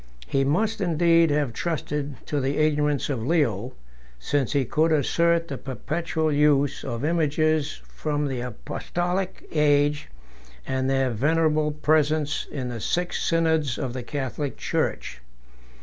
He 0.25 0.43
must 0.43 0.81
indeed 0.81 1.29
have 1.29 1.53
trusted 1.53 2.15
to 2.25 2.41
the 2.41 2.57
ignorance 2.57 3.07
of 3.07 3.21
Leo, 3.23 3.73
since 4.17 4.53
he 4.53 4.65
could 4.65 4.91
assert 4.91 5.47
the 5.47 5.59
perpetual 5.59 6.31
use 6.33 6.83
of 6.83 7.05
images, 7.05 7.79
from 7.87 8.25
the 8.27 8.39
apostolic 8.41 9.47
age, 9.51 10.09
and 10.65 10.89
their 10.89 11.11
venerable 11.11 11.69
presence 11.71 12.47
in 12.51 12.69
the 12.69 12.79
six 12.81 13.21
synods 13.23 13.77
of 13.77 13.93
the 13.93 14.01
Catholic 14.01 14.57
church. 14.57 15.21